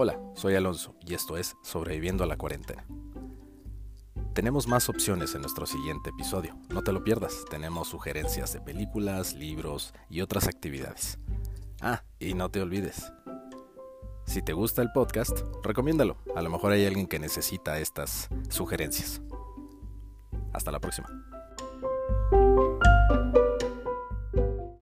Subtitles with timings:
[0.00, 2.86] Hola, soy Alonso y esto es Sobreviviendo a la cuarentena.
[4.32, 9.34] Tenemos más opciones en nuestro siguiente episodio, no te lo pierdas, tenemos sugerencias de películas,
[9.34, 11.18] libros y otras actividades.
[11.80, 13.10] Ah, y no te olvides,
[14.24, 19.20] si te gusta el podcast, recomiéndalo, a lo mejor hay alguien que necesita estas sugerencias.
[20.52, 21.08] Hasta la próxima.